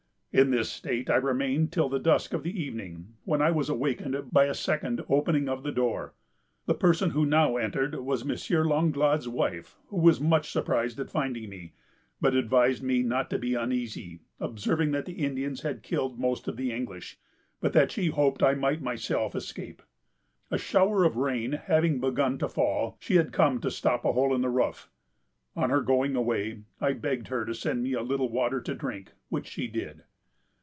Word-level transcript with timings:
In 0.33 0.49
this 0.51 0.71
state 0.71 1.09
I 1.09 1.17
remained 1.17 1.73
till 1.73 1.89
the 1.89 1.99
dusk 1.99 2.31
of 2.33 2.41
the 2.43 2.57
evening, 2.57 3.15
when 3.25 3.41
I 3.41 3.51
was 3.51 3.67
awakened 3.67 4.31
by 4.31 4.45
a 4.45 4.53
second 4.53 5.03
opening 5.09 5.49
of 5.49 5.63
the 5.63 5.73
door. 5.73 6.13
The 6.67 6.73
person 6.73 7.11
that 7.11 7.25
now 7.25 7.57
entered 7.57 7.95
was 7.95 8.21
M. 8.23 8.63
Langlade's 8.69 9.27
wife, 9.27 9.75
who 9.87 9.97
was 9.97 10.21
much 10.21 10.49
surprised 10.49 10.97
at 11.01 11.09
finding 11.09 11.49
me, 11.49 11.73
but 12.21 12.33
advised 12.33 12.81
me 12.81 13.03
not 13.03 13.29
to 13.31 13.37
be 13.39 13.55
uneasy, 13.55 14.21
observing 14.39 14.91
that 14.91 15.03
the 15.03 15.21
Indians 15.25 15.63
had 15.63 15.83
killed 15.83 16.17
most 16.17 16.47
of 16.47 16.55
the 16.55 16.71
English, 16.71 17.17
but 17.59 17.73
that 17.73 17.91
she 17.91 18.07
hoped 18.07 18.41
I 18.41 18.53
might 18.53 18.81
myself 18.81 19.35
escape. 19.35 19.81
A 20.49 20.57
shower 20.57 21.03
of 21.03 21.17
rain 21.17 21.51
having 21.65 21.99
begun 21.99 22.37
to 22.37 22.47
fall, 22.47 22.95
she 23.01 23.15
had 23.17 23.33
come 23.33 23.59
to 23.59 23.69
stop 23.69 24.05
a 24.05 24.13
hole 24.13 24.33
in 24.33 24.39
the 24.41 24.47
roof. 24.49 24.89
On 25.57 25.69
her 25.69 25.81
going 25.81 26.15
away, 26.15 26.61
I 26.79 26.93
begged 26.93 27.27
her 27.27 27.43
to 27.43 27.53
send 27.53 27.83
me 27.83 27.91
a 27.91 28.01
little 28.01 28.29
water 28.29 28.61
to 28.61 28.73
drink, 28.73 29.11
which 29.27 29.47
she 29.47 29.67
did. 29.67 30.03